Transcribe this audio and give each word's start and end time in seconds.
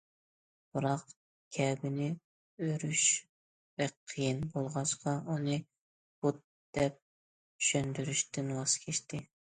بىراق 0.75 1.01
كەبىنى 1.57 2.07
ئۆرۈش 2.67 3.03
بەك 3.81 3.95
قىيىن 4.13 4.41
بولغاچقا 4.55 5.13
ئۇنى 5.35 5.59
بۇت 6.25 6.43
دەپ 6.79 6.97
چۈشەندۈرۈشتىن 6.99 8.55
ۋاز 8.59 8.79
كەچتى. 8.89 9.25